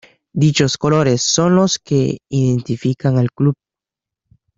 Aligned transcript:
Dichos 0.33 0.79
colores 0.79 1.21
son 1.21 1.55
los 1.55 1.77
que 1.77 2.17
identifican 2.27 3.19
al 3.19 3.31
club. 3.31 3.53